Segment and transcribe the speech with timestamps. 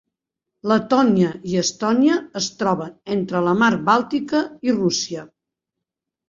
[0.69, 5.29] Letònia i Estònia es troben entre la Mar Bàltica i Rússia.